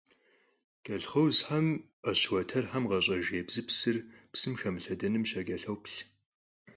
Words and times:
Колхозхэм 0.85 1.67
Ӏэщ 2.01 2.21
уэтэрхэм 2.31 2.83
къащӀэж 2.89 3.25
ебзыпсыр 3.39 3.97
псым 4.31 4.53
хэмылъэдэным 4.59 5.23
щакӀэлъоплъ. 5.29 5.97